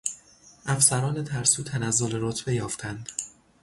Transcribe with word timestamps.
افسران 0.65 1.23
ترسو 1.23 1.63
تنزل 1.63 2.11
رتبه 2.21 2.53
یافتند. 2.55 3.09